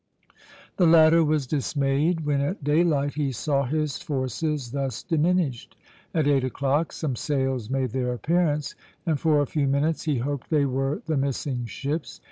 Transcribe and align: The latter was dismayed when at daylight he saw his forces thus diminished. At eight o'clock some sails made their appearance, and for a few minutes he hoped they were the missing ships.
The 0.77 0.87
latter 0.87 1.23
was 1.23 1.45
dismayed 1.45 2.21
when 2.25 2.41
at 2.41 2.63
daylight 2.63 3.13
he 3.13 3.31
saw 3.31 3.65
his 3.65 3.99
forces 3.99 4.71
thus 4.71 5.03
diminished. 5.03 5.77
At 6.11 6.27
eight 6.27 6.43
o'clock 6.43 6.91
some 6.91 7.15
sails 7.15 7.69
made 7.69 7.91
their 7.91 8.11
appearance, 8.11 8.73
and 9.05 9.19
for 9.19 9.41
a 9.41 9.45
few 9.45 9.67
minutes 9.67 10.05
he 10.05 10.17
hoped 10.17 10.49
they 10.49 10.65
were 10.65 11.03
the 11.05 11.17
missing 11.17 11.67
ships. 11.67 12.19